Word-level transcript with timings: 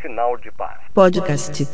Sinal 0.00 0.38
de 0.38 0.50
paz. 0.52 0.78
Podcast. 0.94 1.66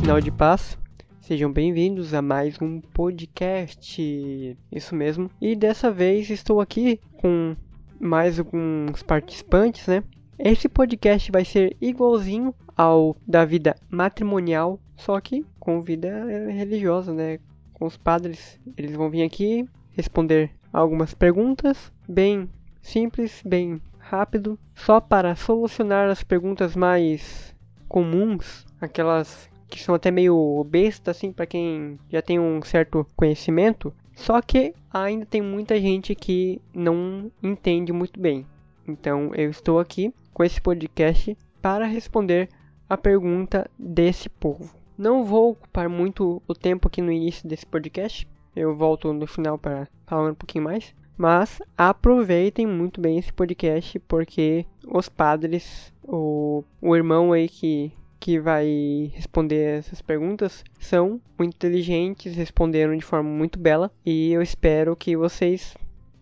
Sinal 0.00 0.20
de 0.20 0.32
paz. 0.32 0.76
Sejam 1.20 1.52
bem-vindos 1.52 2.12
a 2.12 2.20
mais 2.20 2.60
um 2.60 2.80
podcast. 2.80 4.58
Isso 4.72 4.94
mesmo. 4.96 5.30
E 5.40 5.54
dessa 5.54 5.92
vez 5.92 6.28
estou 6.30 6.60
aqui 6.60 7.00
com 7.18 7.54
mais 8.00 8.38
alguns 8.38 9.02
participantes, 9.02 9.86
né? 9.86 10.02
Esse 10.38 10.68
podcast 10.68 11.32
vai 11.32 11.44
ser 11.44 11.76
igualzinho 11.80 12.54
ao 12.76 13.16
da 13.26 13.44
vida 13.44 13.74
matrimonial, 13.88 14.78
só 14.96 15.20
que 15.20 15.44
com 15.58 15.82
vida 15.82 16.26
religiosa, 16.50 17.12
né? 17.12 17.38
Com 17.72 17.86
os 17.86 17.96
padres. 17.96 18.60
Eles 18.76 18.94
vão 18.94 19.10
vir 19.10 19.22
aqui 19.22 19.66
responder 19.92 20.50
algumas 20.72 21.14
perguntas, 21.14 21.90
bem 22.06 22.50
simples, 22.82 23.42
bem 23.44 23.80
rápido, 23.98 24.58
só 24.74 25.00
para 25.00 25.34
solucionar 25.34 26.08
as 26.10 26.22
perguntas 26.22 26.76
mais 26.76 27.54
comuns, 27.88 28.66
aquelas 28.80 29.48
que 29.68 29.82
são 29.82 29.94
até 29.94 30.10
meio 30.10 30.64
besta 30.64 31.10
assim 31.10 31.32
para 31.32 31.46
quem 31.46 31.98
já 32.08 32.22
tem 32.22 32.38
um 32.38 32.62
certo 32.62 33.06
conhecimento, 33.16 33.92
só 34.16 34.40
que 34.40 34.74
ainda 34.90 35.26
tem 35.26 35.42
muita 35.42 35.78
gente 35.78 36.14
que 36.14 36.60
não 36.74 37.30
entende 37.42 37.92
muito 37.92 38.18
bem. 38.18 38.46
Então 38.88 39.32
eu 39.34 39.50
estou 39.50 39.78
aqui 39.78 40.12
com 40.32 40.42
esse 40.42 40.60
podcast 40.60 41.36
para 41.60 41.86
responder 41.86 42.48
a 42.88 42.96
pergunta 42.96 43.70
desse 43.78 44.28
povo. 44.28 44.74
Não 44.96 45.22
vou 45.22 45.50
ocupar 45.50 45.88
muito 45.88 46.42
o 46.48 46.54
tempo 46.54 46.88
aqui 46.88 47.02
no 47.02 47.12
início 47.12 47.46
desse 47.46 47.66
podcast. 47.66 48.26
Eu 48.54 48.74
volto 48.74 49.12
no 49.12 49.26
final 49.26 49.58
para 49.58 49.86
falar 50.06 50.30
um 50.30 50.34
pouquinho 50.34 50.64
mais. 50.64 50.94
Mas 51.16 51.60
aproveitem 51.76 52.66
muito 52.66 53.00
bem 53.00 53.18
esse 53.18 53.32
podcast 53.32 53.98
porque 54.00 54.64
os 54.86 55.08
padres, 55.08 55.92
o, 56.02 56.64
o 56.80 56.96
irmão 56.96 57.32
aí 57.32 57.48
que 57.48 57.92
que 58.26 58.40
vai 58.40 59.12
responder 59.14 59.78
essas 59.78 60.02
perguntas 60.02 60.64
são 60.80 61.20
muito 61.38 61.54
inteligentes, 61.54 62.34
responderam 62.34 62.96
de 62.96 63.04
forma 63.04 63.30
muito 63.30 63.56
bela 63.56 63.88
e 64.04 64.32
eu 64.32 64.42
espero 64.42 64.96
que 64.96 65.16
vocês 65.16 65.76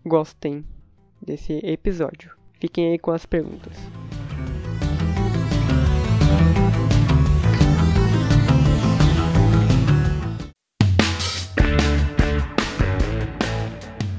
gostem 0.05 0.63
desse 1.19 1.53
episódio. 1.63 2.37
Fiquem 2.59 2.91
aí 2.91 2.99
com 2.99 3.09
as 3.09 3.25
perguntas. 3.25 3.75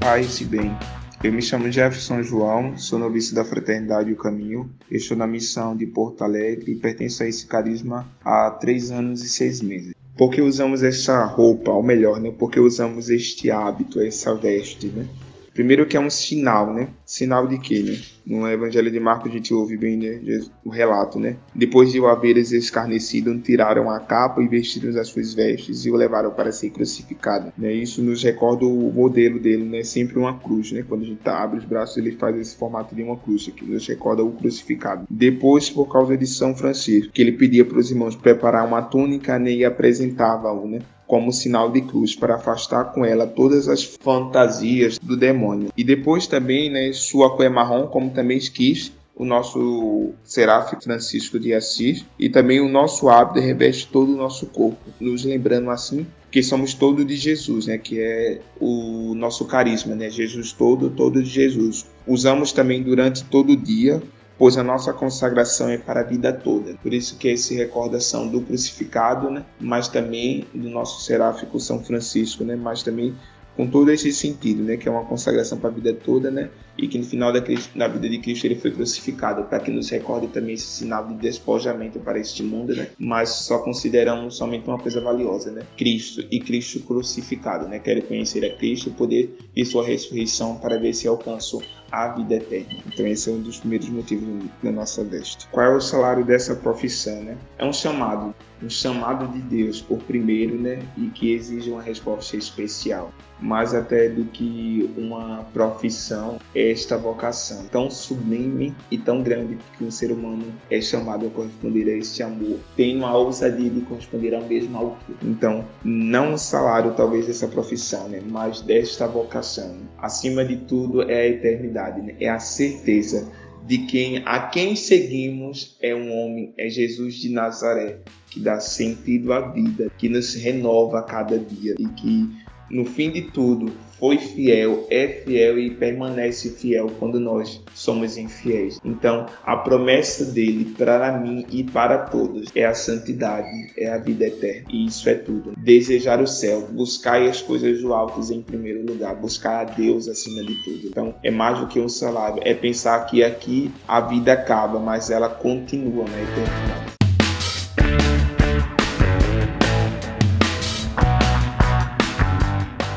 Paz 0.00 0.40
e 0.40 0.44
bem. 0.44 0.76
Eu 1.24 1.32
me 1.32 1.40
chamo 1.40 1.72
Jefferson 1.72 2.22
João, 2.22 2.76
sou 2.76 2.98
novice 2.98 3.34
da 3.34 3.44
Fraternidade 3.44 4.12
O 4.12 4.16
Caminho, 4.16 4.70
estou 4.90 5.16
na 5.16 5.26
missão 5.26 5.74
de 5.74 5.86
Porto 5.86 6.22
Alegre 6.22 6.72
e 6.72 6.76
pertenço 6.76 7.22
a 7.22 7.26
esse 7.26 7.46
carisma 7.46 8.06
há 8.22 8.50
três 8.50 8.90
anos 8.90 9.24
e 9.24 9.28
seis 9.28 9.62
meses. 9.62 9.94
Por 10.16 10.30
que 10.30 10.42
usamos 10.42 10.82
essa 10.82 11.24
roupa, 11.24 11.72
ou 11.72 11.82
melhor, 11.82 12.20
né? 12.20 12.30
Por 12.30 12.50
que 12.50 12.60
usamos 12.60 13.08
este 13.08 13.50
hábito, 13.50 14.00
essa 14.00 14.34
veste, 14.34 14.88
né? 14.88 15.06
Primeiro 15.52 15.86
que 15.86 15.96
é 15.96 16.00
um 16.00 16.10
sinal, 16.10 16.72
né? 16.72 16.88
Sinal 17.06 17.46
de 17.46 17.56
quê, 17.58 17.84
né? 17.84 17.96
No 18.26 18.50
Evangelho 18.50 18.90
de 18.90 18.98
Marcos 18.98 19.30
a 19.30 19.34
gente 19.34 19.54
ouve 19.54 19.76
bem 19.76 19.96
né, 19.96 20.40
o 20.64 20.70
relato, 20.70 21.20
né? 21.20 21.36
Depois 21.54 21.92
de 21.92 22.00
o 22.00 22.08
haveres 22.08 22.50
escarnecido, 22.50 23.38
tiraram 23.38 23.88
a 23.88 24.00
capa 24.00 24.42
e 24.42 24.48
vestiram 24.48 25.00
as 25.00 25.06
suas 25.06 25.32
vestes 25.32 25.86
e 25.86 25.90
o 25.90 25.94
levaram 25.94 26.32
para 26.32 26.50
ser 26.50 26.70
crucificado. 26.70 27.52
Né? 27.56 27.72
Isso 27.72 28.02
nos 28.02 28.24
recorda 28.24 28.64
o 28.64 28.92
modelo 28.92 29.38
dele, 29.38 29.62
né? 29.62 29.84
Sempre 29.84 30.18
uma 30.18 30.36
cruz, 30.36 30.72
né? 30.72 30.84
Quando 30.86 31.02
a 31.02 31.06
gente 31.06 31.28
abre 31.28 31.58
os 31.58 31.64
braços, 31.64 31.96
ele 31.96 32.10
faz 32.10 32.36
esse 32.36 32.56
formato 32.56 32.92
de 32.92 33.04
uma 33.04 33.16
cruz, 33.16 33.46
que 33.46 33.64
nos 33.64 33.86
recorda 33.86 34.24
o 34.24 34.32
crucificado. 34.32 35.06
Depois, 35.08 35.70
por 35.70 35.86
causa 35.86 36.16
de 36.16 36.26
São 36.26 36.56
Francisco, 36.56 37.12
que 37.12 37.22
ele 37.22 37.32
pedia 37.32 37.64
para 37.64 37.78
os 37.78 37.88
irmãos 37.88 38.16
preparar 38.16 38.66
uma 38.66 38.82
túnica 38.82 39.38
né, 39.38 39.52
e 39.52 39.64
apresentava-o, 39.64 40.66
né? 40.66 40.80
como 41.06 41.32
sinal 41.32 41.70
de 41.70 41.80
cruz 41.82 42.16
para 42.16 42.34
afastar 42.34 42.92
com 42.92 43.04
ela 43.04 43.26
todas 43.26 43.68
as 43.68 43.84
fantasias 43.84 44.98
do 44.98 45.16
demônio. 45.16 45.70
E 45.76 45.84
depois 45.84 46.26
também, 46.26 46.70
né, 46.70 46.92
sua 46.96 47.36
cor 47.36 47.44
é 47.44 47.48
marrom, 47.48 47.86
como 47.86 48.10
também 48.10 48.38
quis 48.38 48.92
o 49.14 49.24
nosso 49.24 50.12
Seráfico 50.24 50.82
Francisco 50.82 51.38
de 51.38 51.54
Assis 51.54 52.04
e 52.18 52.28
também 52.28 52.60
o 52.60 52.68
nosso 52.68 53.08
hábito 53.08 53.40
reveste 53.40 53.88
todo 53.90 54.12
o 54.12 54.16
nosso 54.16 54.46
corpo, 54.46 54.90
nos 55.00 55.24
lembrando 55.24 55.70
assim 55.70 56.06
que 56.30 56.42
somos 56.42 56.74
todos 56.74 57.06
de 57.06 57.16
Jesus, 57.16 57.66
né, 57.66 57.78
que 57.78 57.98
é 57.98 58.40
o 58.60 59.14
nosso 59.14 59.46
carisma, 59.46 59.94
né, 59.94 60.10
Jesus 60.10 60.52
todo, 60.52 60.90
todo 60.90 61.22
de 61.22 61.30
Jesus. 61.30 61.86
Usamos 62.06 62.52
também 62.52 62.82
durante 62.82 63.24
todo 63.24 63.52
o 63.52 63.56
dia 63.56 64.02
pois 64.38 64.56
a 64.56 64.62
nossa 64.62 64.92
consagração 64.92 65.68
é 65.68 65.78
para 65.78 66.00
a 66.00 66.02
vida 66.02 66.32
toda. 66.32 66.74
Por 66.82 66.92
isso 66.92 67.16
que 67.16 67.28
esse 67.28 67.54
recordação 67.54 68.28
do 68.28 68.40
crucificado, 68.40 69.30
né? 69.30 69.44
mas 69.58 69.88
também 69.88 70.44
do 70.54 70.68
nosso 70.68 71.02
seráfico 71.02 71.58
São 71.58 71.82
Francisco, 71.82 72.44
né? 72.44 72.54
mas 72.54 72.82
também 72.82 73.14
com 73.56 73.66
todo 73.66 73.90
esse 73.90 74.12
sentido, 74.12 74.62
né, 74.62 74.76
que 74.76 74.86
é 74.86 74.92
uma 74.92 75.06
consagração 75.06 75.56
para 75.56 75.70
a 75.70 75.72
vida 75.72 75.94
toda, 75.94 76.30
né, 76.30 76.50
e 76.78 76.88
que 76.88 76.98
no 76.98 77.04
final 77.04 77.32
da, 77.32 77.40
da 77.74 77.88
vida 77.88 78.08
de 78.08 78.18
Cristo 78.18 78.44
ele 78.44 78.56
foi 78.56 78.70
crucificado, 78.70 79.44
para 79.44 79.60
que 79.60 79.70
nos 79.70 79.88
recorde 79.88 80.28
também 80.28 80.54
esse 80.54 80.66
sinal 80.66 81.06
de 81.06 81.14
despojamento 81.14 81.98
para 82.00 82.18
este 82.18 82.42
mundo, 82.42 82.74
né, 82.74 82.88
mas 82.98 83.30
só 83.30 83.58
consideramos 83.58 84.36
somente 84.36 84.66
uma 84.66 84.78
coisa 84.78 85.00
valiosa, 85.00 85.50
né, 85.50 85.62
Cristo 85.76 86.24
e 86.30 86.40
Cristo 86.40 86.80
crucificado, 86.80 87.68
né, 87.68 87.78
quero 87.78 88.02
conhecer 88.02 88.44
a 88.44 88.54
Cristo, 88.56 88.90
o 88.90 88.94
poder 88.94 89.36
e 89.54 89.64
sua 89.64 89.84
ressurreição 89.84 90.56
para 90.56 90.78
ver 90.78 90.94
se 90.94 91.08
alcanço 91.08 91.62
a 91.90 92.08
vida 92.08 92.34
eterna. 92.34 92.82
Então 92.86 93.06
esse 93.06 93.30
é 93.30 93.32
um 93.32 93.40
dos 93.40 93.60
primeiros 93.60 93.88
motivos 93.88 94.44
da 94.62 94.72
nossa 94.72 95.04
veste. 95.04 95.46
Qual 95.48 95.64
é 95.64 95.76
o 95.76 95.80
salário 95.80 96.24
dessa 96.24 96.54
profissão, 96.54 97.22
né? 97.22 97.36
É 97.58 97.64
um 97.64 97.72
chamado, 97.72 98.34
um 98.62 98.68
chamado 98.68 99.28
de 99.32 99.40
Deus 99.40 99.80
por 99.80 99.98
primeiro, 100.00 100.60
né, 100.60 100.80
e 100.96 101.06
que 101.08 101.32
exige 101.32 101.70
uma 101.70 101.82
resposta 101.82 102.36
especial 102.36 103.12
mais 103.40 103.74
até 103.74 104.08
do 104.08 104.24
que 104.24 104.90
uma 104.96 105.44
profissão, 105.52 106.38
esta 106.70 106.96
vocação 106.96 107.66
tão 107.66 107.90
sublime 107.90 108.74
e 108.90 108.98
tão 108.98 109.22
grande 109.22 109.58
que 109.76 109.84
um 109.84 109.90
ser 109.90 110.10
humano 110.10 110.44
é 110.70 110.80
chamado 110.80 111.26
a 111.26 111.30
corresponder 111.30 111.88
a 111.90 111.96
este 111.96 112.22
amor. 112.22 112.58
Tem 112.76 112.96
uma 112.96 113.16
ousadia 113.16 113.70
de 113.70 113.80
corresponder 113.82 114.34
ao 114.34 114.42
mesmo 114.42 114.76
altura. 114.76 115.18
Então, 115.22 115.64
não 115.84 116.34
o 116.34 116.38
salário 116.38 116.94
talvez 116.94 117.26
dessa 117.26 117.48
profissão, 117.48 118.08
né, 118.08 118.22
mas 118.28 118.60
desta 118.60 119.06
vocação. 119.06 119.76
Acima 119.98 120.44
de 120.44 120.56
tudo 120.56 121.02
é 121.02 121.22
a 121.22 121.26
eternidade, 121.26 122.00
né? 122.02 122.14
é 122.20 122.28
a 122.28 122.38
certeza 122.38 123.30
de 123.66 123.78
quem 123.78 124.22
a 124.24 124.46
quem 124.46 124.76
seguimos 124.76 125.76
é 125.82 125.94
um 125.94 126.12
homem, 126.12 126.54
é 126.56 126.68
Jesus 126.68 127.16
de 127.16 127.28
Nazaré, 127.30 127.98
que 128.30 128.38
dá 128.38 128.60
sentido 128.60 129.32
à 129.32 129.40
vida, 129.40 129.90
que 129.98 130.08
nos 130.08 130.34
renova 130.34 131.00
a 131.00 131.02
cada 131.02 131.36
dia 131.36 131.74
e 131.78 131.88
que 131.88 132.45
no 132.70 132.84
fim 132.84 133.10
de 133.10 133.22
tudo, 133.22 133.72
foi 133.98 134.18
fiel, 134.18 134.86
é 134.90 135.22
fiel 135.24 135.58
e 135.58 135.70
permanece 135.70 136.50
fiel 136.50 136.90
quando 136.98 137.18
nós 137.18 137.62
somos 137.74 138.18
infiéis. 138.18 138.78
Então, 138.84 139.26
a 139.44 139.56
promessa 139.56 140.24
dele 140.26 140.74
para 140.76 141.18
mim 141.18 141.46
e 141.50 141.64
para 141.64 141.98
todos 141.98 142.50
é 142.54 142.66
a 142.66 142.74
santidade, 142.74 143.72
é 143.76 143.88
a 143.88 143.98
vida 143.98 144.26
eterna. 144.26 144.68
E 144.70 144.86
isso 144.86 145.08
é 145.08 145.14
tudo. 145.14 145.54
Desejar 145.56 146.20
o 146.20 146.26
céu, 146.26 146.68
buscar 146.72 147.22
as 147.22 147.40
coisas 147.40 147.80
do 147.80 147.94
alto 147.94 148.20
em 148.32 148.42
primeiro 148.42 148.84
lugar, 148.84 149.14
buscar 149.16 149.60
a 149.60 149.64
Deus 149.64 150.08
acima 150.08 150.42
de 150.42 150.54
tudo. 150.62 150.86
Então, 150.86 151.14
é 151.22 151.30
mais 151.30 151.58
do 151.58 151.66
que 151.66 151.80
um 151.80 151.88
salário, 151.88 152.42
é 152.44 152.54
pensar 152.54 153.06
que 153.06 153.22
aqui 153.22 153.70
a 153.88 154.00
vida 154.00 154.32
acaba, 154.32 154.78
mas 154.78 155.10
ela 155.10 155.28
continua 155.28 156.04
na 156.04 156.22
eternidade. 156.22 156.96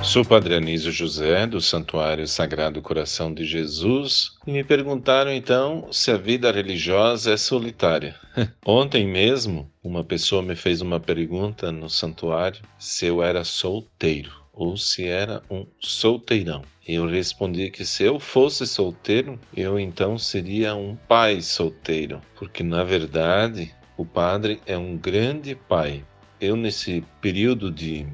Sou 0.10 0.26
Padre 0.26 0.56
Anísio 0.56 0.92
José, 0.92 1.46
do 1.46 1.62
Santuário 1.62 2.28
Sagrado 2.28 2.82
Coração 2.82 3.32
de 3.32 3.46
Jesus, 3.46 4.32
e 4.48 4.52
me 4.52 4.64
perguntaram 4.64 5.32
então 5.32 5.88
se 5.92 6.10
a 6.10 6.18
vida 6.18 6.52
religiosa 6.52 7.34
é 7.34 7.38
solitária. 7.38 8.16
Ontem 8.66 9.06
mesmo, 9.06 9.72
uma 9.84 10.04
pessoa 10.04 10.42
me 10.42 10.56
fez 10.56 10.82
uma 10.82 11.00
pergunta 11.00 11.72
no 11.72 11.88
santuário 11.92 12.60
se 12.80 13.06
eu 13.06 13.22
era 13.22 13.44
solteiro 13.44 14.32
ou 14.52 14.76
se 14.78 15.06
era 15.06 15.44
um 15.48 15.68
solteirão. 15.80 16.64
Eu 16.88 17.06
respondi 17.06 17.70
que 17.70 17.86
se 17.86 18.02
eu 18.02 18.20
fosse 18.20 18.66
solteiro, 18.66 19.40
eu 19.56 19.80
então 19.80 20.18
seria 20.18 20.74
um 20.74 20.96
pai 20.96 21.40
solteiro, 21.40 22.20
porque 22.36 22.64
na 22.64 22.84
verdade 22.84 23.72
o 23.96 24.04
padre 24.04 24.60
é 24.66 24.76
um 24.76 24.98
grande 24.98 25.54
pai. 25.54 26.04
Eu, 26.42 26.56
nesse 26.56 27.04
período 27.22 27.70
de 27.70 28.08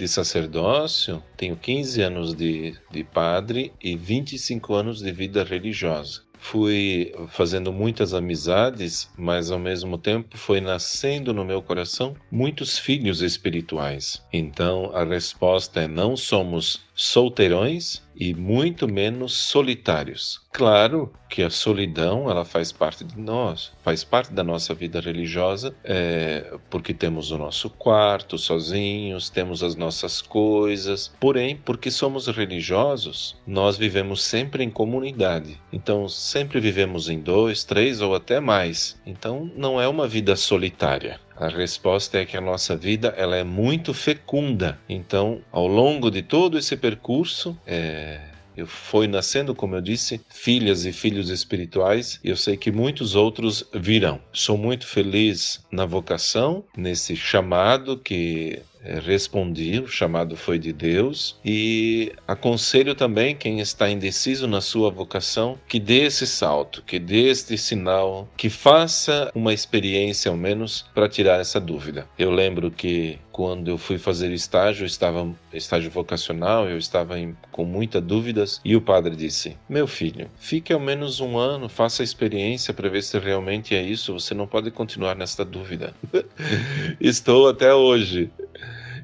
de 0.00 0.08
sacerdócio, 0.08 1.22
tenho 1.36 1.54
15 1.54 2.00
anos 2.00 2.34
de, 2.34 2.74
de 2.90 3.04
padre 3.04 3.70
e 3.82 3.94
25 3.94 4.72
anos 4.72 5.02
de 5.02 5.12
vida 5.12 5.44
religiosa. 5.44 6.22
fui 6.38 7.12
fazendo 7.28 7.70
muitas 7.70 8.14
amizades, 8.14 9.10
mas 9.14 9.50
ao 9.50 9.58
mesmo 9.58 9.98
tempo 9.98 10.38
foi 10.38 10.58
nascendo 10.58 11.34
no 11.34 11.44
meu 11.44 11.60
coração 11.60 12.16
muitos 12.30 12.78
filhos 12.78 13.20
espirituais. 13.20 14.22
Então 14.32 14.90
a 14.94 15.04
resposta 15.04 15.80
é: 15.80 15.86
não 15.86 16.16
somos 16.16 16.80
solteirões 17.00 18.02
e 18.14 18.34
muito 18.34 18.86
menos 18.86 19.32
solitários. 19.32 20.38
Claro 20.52 21.10
que 21.30 21.42
a 21.42 21.48
solidão 21.48 22.30
ela 22.30 22.44
faz 22.44 22.70
parte 22.70 23.02
de 23.02 23.18
nós, 23.18 23.72
faz 23.82 24.04
parte 24.04 24.34
da 24.34 24.44
nossa 24.44 24.74
vida 24.74 25.00
religiosa, 25.00 25.74
é, 25.82 26.58
porque 26.68 26.92
temos 26.92 27.30
o 27.30 27.38
nosso 27.38 27.70
quarto 27.70 28.36
sozinhos, 28.36 29.30
temos 29.30 29.62
as 29.62 29.74
nossas 29.74 30.20
coisas. 30.20 31.10
Porém, 31.18 31.56
porque 31.56 31.90
somos 31.90 32.26
religiosos, 32.26 33.34
nós 33.46 33.78
vivemos 33.78 34.22
sempre 34.22 34.62
em 34.62 34.68
comunidade. 34.68 35.58
Então, 35.72 36.06
sempre 36.06 36.60
vivemos 36.60 37.08
em 37.08 37.20
dois, 37.20 37.64
três 37.64 38.02
ou 38.02 38.14
até 38.14 38.40
mais. 38.40 39.00
Então, 39.06 39.50
não 39.56 39.80
é 39.80 39.88
uma 39.88 40.06
vida 40.06 40.36
solitária. 40.36 41.18
A 41.40 41.48
resposta 41.48 42.18
é 42.18 42.26
que 42.26 42.36
a 42.36 42.40
nossa 42.40 42.76
vida 42.76 43.14
ela 43.16 43.34
é 43.34 43.42
muito 43.42 43.94
fecunda. 43.94 44.78
Então, 44.86 45.40
ao 45.50 45.66
longo 45.66 46.10
de 46.10 46.20
todo 46.20 46.58
esse 46.58 46.76
percurso, 46.76 47.58
é, 47.66 48.20
eu 48.54 48.66
fui 48.66 49.06
nascendo, 49.06 49.54
como 49.54 49.74
eu 49.74 49.80
disse, 49.80 50.20
filhas 50.28 50.84
e 50.84 50.92
filhos 50.92 51.30
espirituais, 51.30 52.20
e 52.22 52.28
eu 52.28 52.36
sei 52.36 52.58
que 52.58 52.70
muitos 52.70 53.14
outros 53.14 53.64
virão. 53.72 54.20
Sou 54.34 54.58
muito 54.58 54.86
feliz 54.86 55.64
na 55.72 55.86
vocação, 55.86 56.62
nesse 56.76 57.16
chamado 57.16 57.96
que 57.96 58.60
respondi, 58.82 59.80
o 59.80 59.88
chamado 59.88 60.36
foi 60.36 60.58
de 60.58 60.72
Deus, 60.72 61.38
e 61.44 62.12
aconselho 62.26 62.94
também 62.94 63.34
quem 63.34 63.60
está 63.60 63.90
indeciso 63.90 64.46
na 64.46 64.60
sua 64.60 64.90
vocação 64.90 65.58
que 65.68 65.78
dê 65.78 66.04
esse 66.04 66.26
salto, 66.26 66.82
que 66.82 66.98
dê 66.98 67.28
este 67.28 67.56
sinal, 67.58 68.28
que 68.36 68.48
faça 68.48 69.30
uma 69.34 69.52
experiência 69.52 70.30
ao 70.30 70.36
menos 70.36 70.86
para 70.94 71.08
tirar 71.08 71.40
essa 71.40 71.60
dúvida. 71.60 72.06
Eu 72.18 72.30
lembro 72.30 72.70
que 72.70 73.18
quando 73.40 73.68
eu 73.68 73.78
fui 73.78 73.96
fazer 73.96 74.32
estágio, 74.32 74.84
estava 74.84 75.26
estágio 75.52 75.90
vocacional, 75.90 76.68
eu 76.68 76.76
estava 76.76 77.18
em, 77.18 77.34
com 77.50 77.64
muitas 77.64 78.02
dúvidas 78.02 78.60
e 78.64 78.76
o 78.76 78.80
padre 78.82 79.16
disse: 79.16 79.56
"Meu 79.68 79.86
filho, 79.86 80.28
fique 80.38 80.72
ao 80.72 80.80
menos 80.80 81.20
um 81.20 81.38
ano, 81.38 81.68
faça 81.68 82.02
a 82.02 82.04
experiência 82.04 82.74
para 82.74 82.88
ver 82.88 83.02
se 83.02 83.18
realmente 83.18 83.74
é 83.74 83.82
isso. 83.82 84.12
Você 84.12 84.34
não 84.34 84.46
pode 84.46 84.70
continuar 84.70 85.14
nesta 85.16 85.44
dúvida." 85.44 85.94
Estou 87.00 87.48
até 87.48 87.72
hoje. 87.74 88.30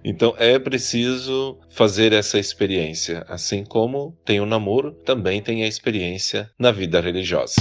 Então 0.08 0.36
é 0.38 0.56
preciso 0.56 1.58
fazer 1.68 2.12
essa 2.12 2.38
experiência, 2.38 3.24
assim 3.28 3.64
como 3.64 4.16
tem 4.24 4.40
o 4.40 4.46
namoro, 4.46 4.92
também 4.92 5.42
tem 5.42 5.64
a 5.64 5.66
experiência 5.66 6.48
na 6.56 6.70
vida 6.70 7.00
religiosa. 7.00 7.56